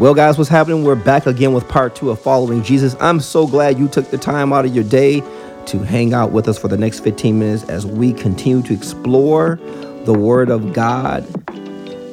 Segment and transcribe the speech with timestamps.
[0.00, 0.82] Well, guys, what's happening?
[0.82, 2.96] We're back again with part two of Following Jesus.
[3.00, 5.20] I'm so glad you took the time out of your day
[5.66, 9.56] to hang out with us for the next 15 minutes as we continue to explore
[10.06, 11.26] the Word of God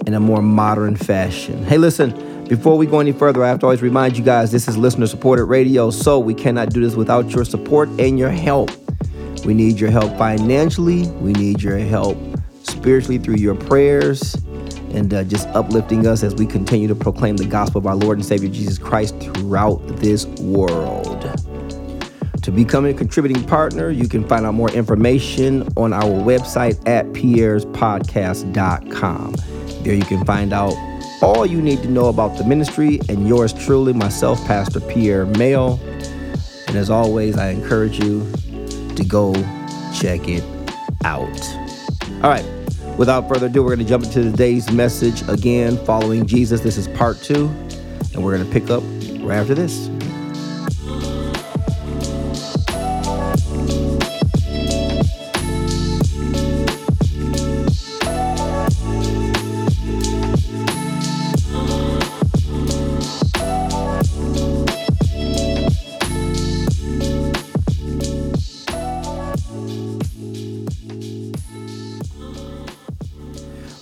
[0.06, 1.64] in a more modern fashion.
[1.64, 4.68] Hey, listen, before we go any further, I have to always remind you guys this
[4.68, 8.70] is listener supported radio, so we cannot do this without your support and your help.
[9.46, 12.18] We need your help financially, we need your help
[12.64, 14.36] spiritually through your prayers
[14.94, 18.18] and uh, just uplifting us as we continue to proclaim the gospel of our Lord
[18.18, 21.24] and Savior Jesus Christ throughout this world.
[22.44, 27.06] To become a contributing partner, you can find out more information on our website at
[27.08, 29.36] pierrespodcast.com.
[29.84, 30.74] There you can find out
[31.22, 35.78] all you need to know about the ministry and yours truly, myself, Pastor Pierre Mail.
[36.68, 38.26] And as always, I encourage you
[38.96, 39.34] to go
[39.94, 40.44] check it
[41.04, 41.28] out.
[42.24, 42.46] All right.
[42.98, 46.62] Without further ado, we're going to jump into today's message again, following Jesus.
[46.62, 47.48] This is part two,
[48.14, 48.82] and we're going to pick up
[49.24, 49.88] right after this.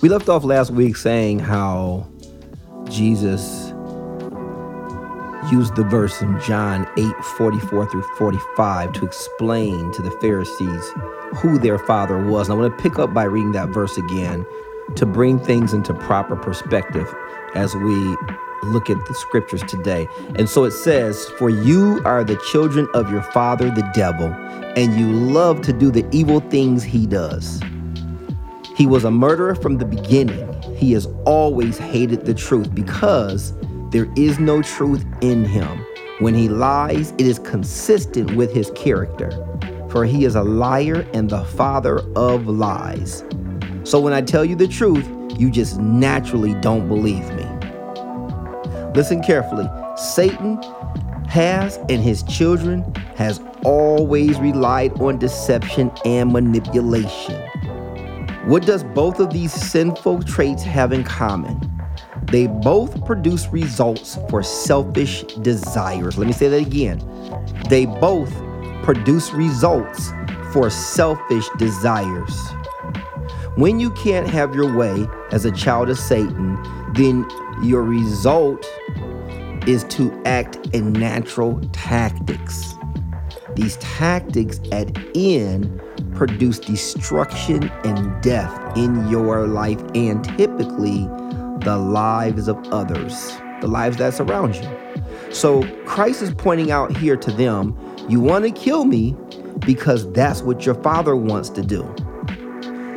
[0.02, 2.06] We left off last week saying how
[2.84, 3.72] Jesus
[5.50, 10.92] used the verse in John 8 44 through 45 to explain to the Pharisees
[11.36, 12.48] who their father was.
[12.48, 14.44] And I want to pick up by reading that verse again
[14.96, 17.12] to bring things into proper perspective
[17.54, 18.16] as we
[18.64, 20.06] look at the scriptures today.
[20.34, 24.26] And so it says, For you are the children of your father, the devil,
[24.76, 27.62] and you love to do the evil things he does.
[28.76, 30.52] He was a murderer from the beginning.
[30.76, 33.54] He has always hated the truth because
[33.90, 35.82] there is no truth in him.
[36.18, 39.30] When he lies, it is consistent with his character,
[39.88, 43.24] for he is a liar and the father of lies.
[43.84, 47.46] So when I tell you the truth, you just naturally don't believe me.
[48.94, 49.66] Listen carefully.
[49.96, 50.60] Satan
[51.28, 57.42] has and his children has always relied on deception and manipulation.
[58.46, 61.60] What does both of these sinful traits have in common?
[62.30, 66.16] They both produce results for selfish desires.
[66.16, 67.02] Let me say that again.
[67.68, 68.32] They both
[68.84, 70.12] produce results
[70.52, 72.38] for selfish desires.
[73.56, 76.56] When you can't have your way as a child of Satan,
[76.94, 77.28] then
[77.64, 78.64] your result
[79.66, 82.76] is to act in natural tactics.
[83.56, 85.80] These tactics at end
[86.14, 91.08] produce destruction and death in your life and typically
[91.64, 95.32] the lives of others, the lives that surround you.
[95.32, 97.74] So Christ is pointing out here to them,
[98.10, 99.16] you want to kill me
[99.60, 101.82] because that's what your father wants to do.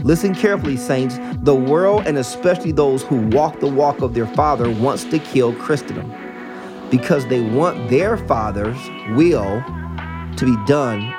[0.04, 1.18] Listen carefully, saints.
[1.44, 5.54] The world, and especially those who walk the walk of their father, wants to kill
[5.56, 6.14] Christendom
[6.90, 8.78] because they want their father's
[9.16, 9.64] will
[10.40, 11.14] to be done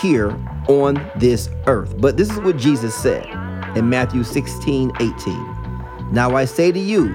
[0.00, 0.30] here
[0.68, 2.00] on this earth.
[2.00, 3.26] But this is what Jesus said
[3.76, 6.12] in Matthew 16 18.
[6.12, 7.08] Now I say to you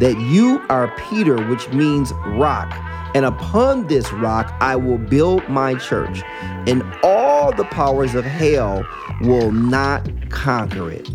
[0.00, 2.72] that you are Peter, which means rock,
[3.14, 6.22] and upon this rock I will build my church,
[6.66, 8.86] and all the powers of hell
[9.20, 11.08] will not conquer it.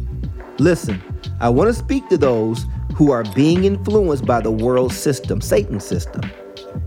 [0.59, 1.01] Listen,
[1.39, 2.65] I want to speak to those
[2.95, 6.21] who are being influenced by the world system, Satan's system.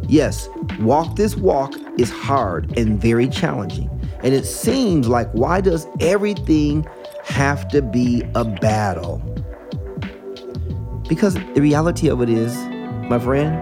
[0.09, 0.49] Yes,
[0.81, 3.89] walk this walk is hard and very challenging.
[4.23, 6.87] And it seems like, why does everything
[7.25, 9.19] have to be a battle?
[11.09, 12.57] Because the reality of it is,
[13.09, 13.55] my friend,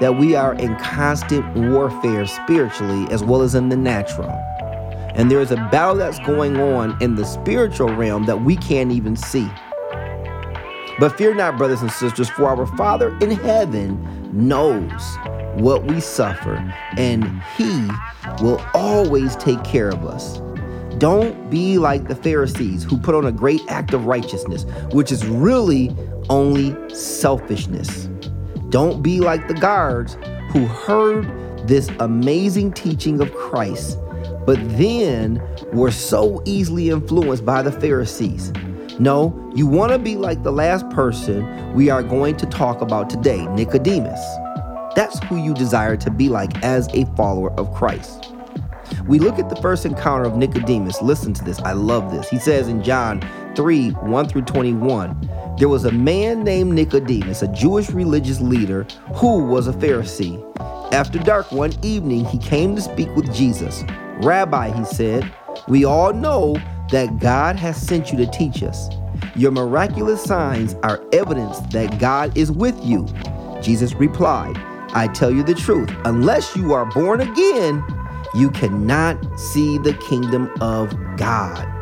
[0.00, 4.30] that we are in constant warfare spiritually as well as in the natural.
[5.14, 8.92] And there is a battle that's going on in the spiritual realm that we can't
[8.92, 9.50] even see.
[10.98, 13.98] But fear not, brothers and sisters, for our Father in heaven
[14.32, 15.16] knows
[15.56, 16.56] what we suffer,
[16.96, 17.88] and He
[18.42, 20.40] will always take care of us.
[20.98, 25.26] Don't be like the Pharisees who put on a great act of righteousness, which is
[25.26, 25.94] really
[26.30, 28.08] only selfishness.
[28.70, 30.16] Don't be like the guards
[30.50, 31.26] who heard
[31.68, 33.98] this amazing teaching of Christ,
[34.46, 35.42] but then
[35.72, 38.52] were so easily influenced by the Pharisees.
[38.98, 43.10] No, you want to be like the last person we are going to talk about
[43.10, 44.20] today, Nicodemus.
[44.96, 48.32] That's who you desire to be like as a follower of Christ.
[49.06, 51.02] We look at the first encounter of Nicodemus.
[51.02, 51.60] Listen to this.
[51.60, 52.28] I love this.
[52.30, 53.22] He says in John
[53.54, 55.30] 3 1 through 21.
[55.58, 58.84] There was a man named Nicodemus, a Jewish religious leader
[59.14, 60.42] who was a Pharisee.
[60.92, 63.84] After dark one evening, he came to speak with Jesus.
[64.22, 65.30] Rabbi, he said,
[65.68, 66.56] we all know
[66.90, 68.88] that God has sent you to teach us.
[69.34, 73.06] Your miraculous signs are evidence that God is with you.
[73.60, 74.56] Jesus replied,
[74.94, 77.84] I tell you the truth, unless you are born again,
[78.34, 81.72] you cannot see the kingdom of God.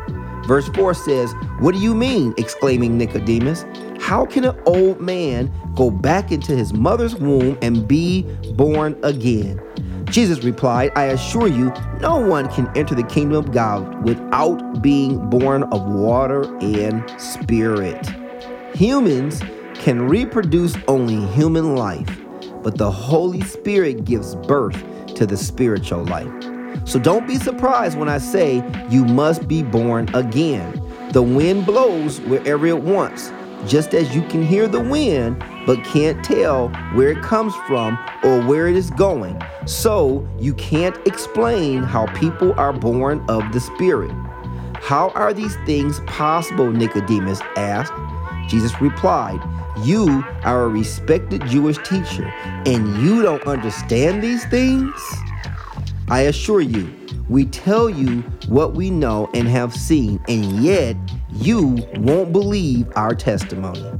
[0.45, 2.33] Verse 4 says, What do you mean?
[2.37, 3.65] exclaiming Nicodemus.
[3.99, 8.23] How can an old man go back into his mother's womb and be
[8.53, 9.59] born again?
[10.05, 15.29] Jesus replied, I assure you, no one can enter the kingdom of God without being
[15.29, 18.07] born of water and spirit.
[18.75, 19.41] Humans
[19.73, 22.24] can reproduce only human life,
[22.65, 24.83] but the Holy Spirit gives birth
[25.13, 26.33] to the spiritual life.
[26.83, 30.81] So don't be surprised when I say you must be born again.
[31.11, 33.31] The wind blows wherever it wants,
[33.67, 38.41] just as you can hear the wind but can't tell where it comes from or
[38.41, 39.39] where it is going.
[39.67, 44.11] So you can't explain how people are born of the Spirit.
[44.81, 46.71] How are these things possible?
[46.71, 47.93] Nicodemus asked.
[48.49, 49.39] Jesus replied,
[49.83, 52.31] You are a respected Jewish teacher,
[52.65, 54.93] and you don't understand these things?
[56.07, 56.93] I assure you,
[57.27, 60.95] we tell you what we know and have seen, and yet
[61.33, 63.91] you won't believe our testimony.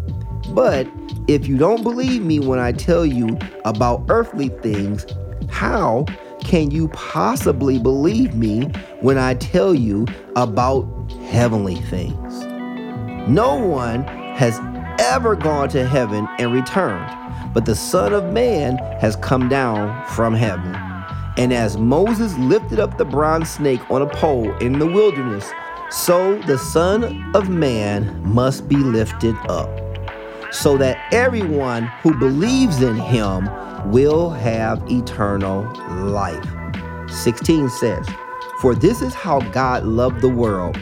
[0.52, 0.88] But
[1.28, 5.06] if you don't believe me when I tell you about earthly things,
[5.50, 6.06] how
[6.42, 8.66] can you possibly believe me
[9.02, 10.06] when I tell you
[10.36, 10.84] about
[11.30, 12.46] heavenly things?
[13.28, 14.04] No one
[14.36, 14.60] has
[15.06, 17.08] ever gone to heaven and returned,
[17.54, 20.76] but the Son of Man has come down from heaven.
[21.38, 25.52] And as Moses lifted up the bronze snake on a pole in the wilderness,
[25.92, 29.70] so the Son of Man must be lifted up,
[30.52, 33.48] so that everyone who believes in him
[33.92, 35.64] will have eternal
[36.10, 36.44] life.
[37.10, 38.08] 16 says,
[38.60, 40.78] For this is how God loved the world.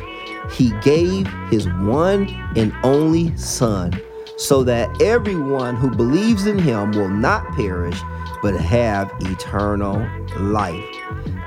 [0.51, 3.93] He gave his one and only Son,
[4.37, 7.99] so that everyone who believes in him will not perish
[8.41, 10.05] but have eternal
[10.37, 10.83] life.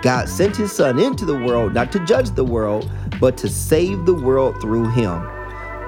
[0.02, 2.90] God sent his Son into the world not to judge the world,
[3.20, 5.22] but to save the world through him.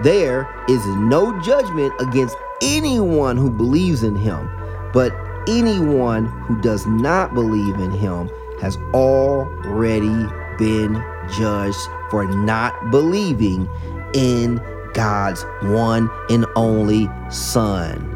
[0.03, 4.51] There is no judgment against anyone who believes in him,
[4.93, 5.13] but
[5.49, 8.31] anyone who does not believe in him
[8.61, 10.27] has already
[10.59, 11.03] been
[11.37, 11.79] judged
[12.11, 13.69] for not believing
[14.15, 14.61] in
[14.95, 18.15] God's one and only Son.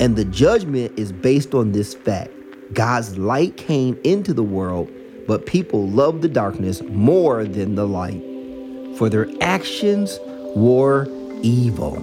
[0.00, 2.32] And the judgment is based on this fact
[2.72, 4.90] God's light came into the world,
[5.26, 8.22] but people loved the darkness more than the light,
[8.96, 10.18] for their actions
[10.56, 11.06] were
[11.42, 12.02] evil.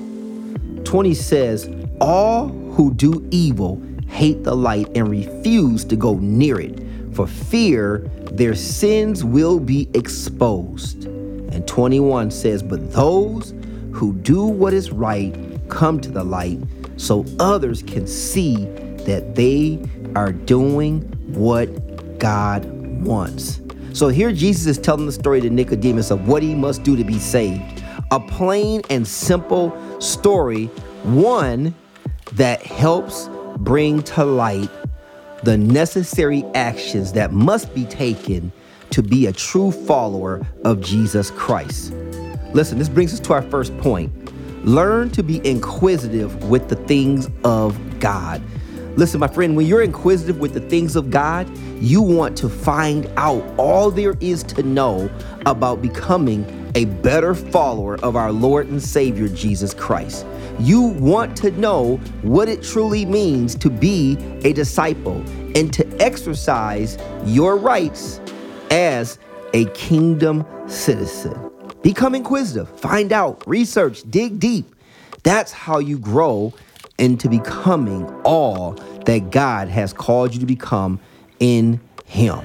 [0.86, 1.70] 20 says,
[2.00, 6.82] All who do evil hate the light and refuse to go near it,
[7.14, 8.00] for fear
[8.32, 11.06] their sins will be exposed.
[11.06, 13.54] And 21 says, But those
[13.92, 15.36] who do what is right
[15.70, 16.60] come to the light
[16.98, 18.66] so others can see
[19.06, 19.80] that they
[20.16, 21.02] are doing
[21.34, 22.66] what God
[23.04, 23.62] wants.
[23.94, 27.04] So here Jesus is telling the story to Nicodemus of what he must do to
[27.04, 27.84] be saved.
[28.12, 30.68] A plain and simple story,
[31.04, 31.74] one
[32.34, 34.70] that helps bring to light
[35.44, 38.52] the necessary actions that must be taken
[38.92, 41.94] to be a true follower of Jesus Christ.
[42.54, 44.12] Listen, this brings us to our first point.
[44.66, 48.42] Learn to be inquisitive with the things of God.
[48.98, 53.10] Listen, my friend, when you're inquisitive with the things of God, you want to find
[53.16, 55.10] out all there is to know
[55.46, 60.26] about becoming a better follower of our Lord and Savior Jesus Christ.
[60.60, 65.24] You want to know what it truly means to be a disciple
[65.56, 68.20] and to exercise your rights
[68.70, 69.18] as
[69.54, 71.51] a kingdom citizen.
[71.82, 74.76] Become inquisitive, find out, research, dig deep.
[75.24, 76.54] That's how you grow
[76.98, 78.74] into becoming all
[79.06, 81.00] that God has called you to become
[81.40, 82.40] in Him.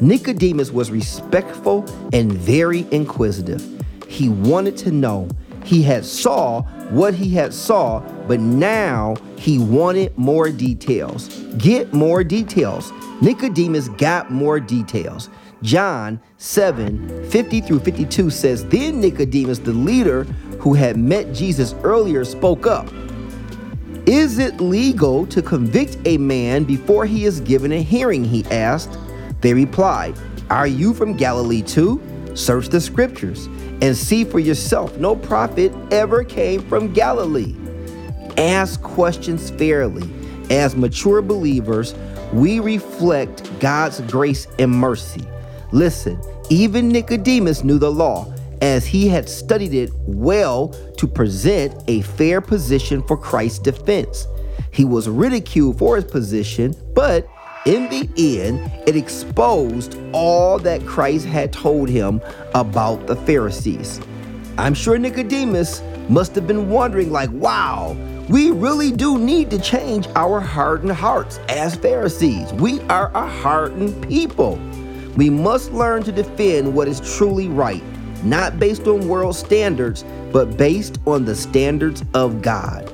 [0.00, 3.62] Nicodemus was respectful and very inquisitive.
[4.08, 5.28] He wanted to know.
[5.64, 11.28] He had saw what he had saw, but now he wanted more details.
[11.58, 12.92] Get more details.
[13.20, 15.28] Nicodemus got more details.
[15.62, 20.24] John 7 50 through 52 says, Then Nicodemus, the leader
[20.58, 22.88] who had met Jesus earlier, spoke up.
[24.06, 28.24] Is it legal to convict a man before he is given a hearing?
[28.24, 28.98] He asked.
[29.40, 32.00] They replied, Are you from Galilee too?
[32.34, 33.46] Search the scriptures
[33.82, 34.96] and see for yourself.
[34.98, 37.54] No prophet ever came from Galilee.
[38.36, 40.08] Ask questions fairly.
[40.50, 41.94] As mature believers,
[42.32, 45.24] we reflect God's grace and mercy.
[45.72, 52.02] Listen, even Nicodemus knew the law, as he had studied it well to present a
[52.02, 54.26] fair position for Christ's defense.
[54.72, 57.28] He was ridiculed for his position, but
[57.66, 62.20] in the end, it exposed all that Christ had told him
[62.54, 64.00] about the Pharisees.
[64.58, 67.96] I'm sure Nicodemus must have been wondering, like, wow,
[68.28, 72.52] we really do need to change our hardened hearts as Pharisees.
[72.54, 74.58] We are a hardened people.
[75.16, 77.82] We must learn to defend what is truly right,
[78.24, 82.88] not based on world standards, but based on the standards of God.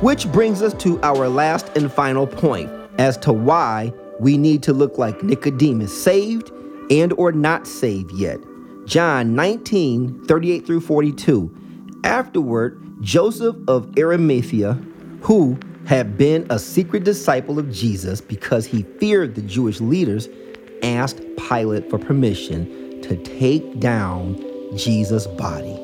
[0.00, 4.72] Which brings us to our last and final point as to why we need to
[4.72, 6.52] look like Nicodemus, saved
[6.90, 8.38] and or not saved yet.
[8.86, 12.00] John 19, 38 through 42.
[12.04, 14.74] Afterward, Joseph of Arimathea,
[15.22, 20.28] who had been a secret disciple of Jesus because he feared the Jewish leaders,
[20.82, 24.36] asked Pilate for permission to take down
[24.76, 25.74] Jesus' body.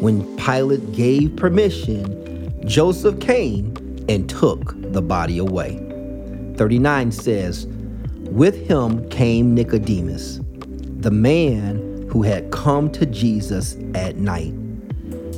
[0.00, 3.74] When Pilate gave permission, Joseph came
[4.08, 5.76] and took the body away.
[6.56, 7.66] 39 says,
[8.30, 10.40] With him came Nicodemus,
[10.98, 14.52] the man who had come to Jesus at night.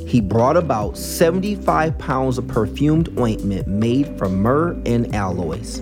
[0.07, 5.81] He brought about 75 pounds of perfumed ointment made from myrrh and aloes.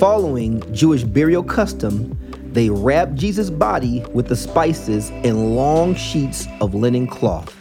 [0.00, 2.16] Following Jewish burial custom,
[2.54, 7.54] they wrapped Jesus' body with the spices in long sheets of linen cloth.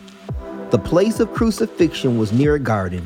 [0.70, 3.06] The place of crucifixion was near a garden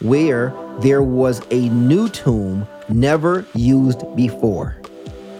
[0.00, 4.78] where there was a new tomb never used before.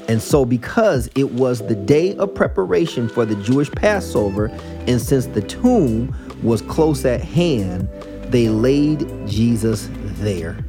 [0.06, 4.48] And so, because it was the day of preparation for the Jewish Passover,
[4.86, 7.88] and since the tomb was close at hand,
[8.24, 10.62] they laid Jesus there.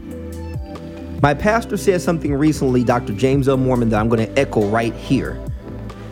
[1.22, 3.14] My pastor said something recently, Dr.
[3.14, 3.58] James L.
[3.58, 5.40] Mormon, that I'm going to echo right here.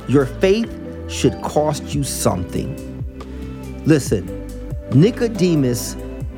[0.07, 0.71] Your faith
[1.09, 2.75] should cost you something.
[3.85, 4.27] Listen,
[4.93, 5.95] Nicodemus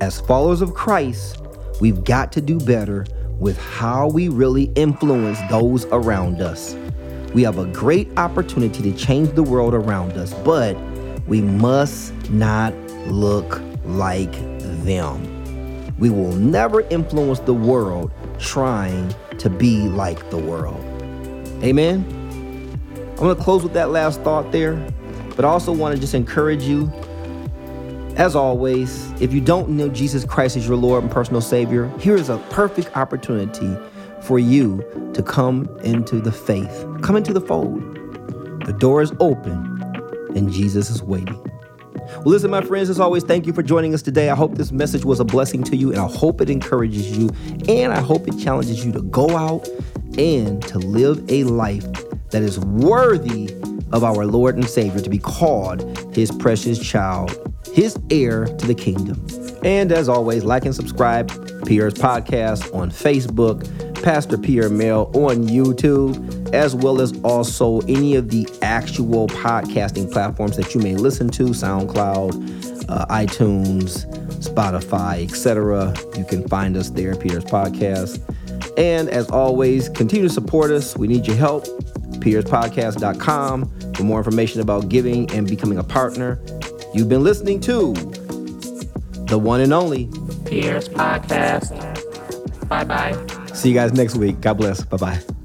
[0.00, 1.42] As followers of Christ,
[1.80, 3.04] we've got to do better
[3.38, 6.76] with how we really influence those around us.
[7.34, 10.76] We have a great opportunity to change the world around us, but
[11.26, 12.72] we must not
[13.08, 14.32] look like
[14.84, 15.92] them.
[15.98, 20.80] We will never influence the world trying to be like the world.
[21.64, 22.04] Amen.
[22.94, 24.74] I'm going to close with that last thought there,
[25.34, 26.92] but I also want to just encourage you.
[28.16, 32.14] As always, if you don't know Jesus Christ as your Lord and personal Savior, here
[32.14, 33.76] is a perfect opportunity
[34.20, 37.80] for you to come into the faith, come into the fold.
[38.66, 39.52] The door is open
[40.36, 41.40] and Jesus is waiting.
[41.94, 44.30] Well, listen, my friends, as always, thank you for joining us today.
[44.30, 47.30] I hope this message was a blessing to you, and I hope it encourages you,
[47.66, 49.68] and I hope it challenges you to go out
[50.18, 51.86] and to live a life
[52.30, 53.52] that is worthy
[53.92, 58.74] of our Lord and Savior, to be called his precious child, his heir to the
[58.74, 59.26] kingdom.
[59.64, 61.28] And as always, like and subscribe
[61.66, 63.64] Pierre's podcast on Facebook,
[64.02, 70.56] Pastor Pierre Mail on YouTube, as well as also any of the actual podcasting platforms
[70.56, 74.06] that you may listen to SoundCloud, uh, iTunes,
[74.40, 75.94] Spotify, etc.
[76.16, 78.20] You can find us there, Pierre's Podcast.
[78.78, 80.96] And as always, continue to support us.
[80.96, 81.66] We need your help
[82.24, 86.40] pierrespodcast.com for more information about giving and becoming a partner.
[86.94, 87.92] You've been listening to
[89.26, 90.08] the one and only
[90.46, 91.70] Pierre's Podcast.
[92.68, 93.12] Bye bye.
[93.52, 94.40] See you guys next week.
[94.40, 94.82] God bless.
[94.82, 95.43] Bye bye.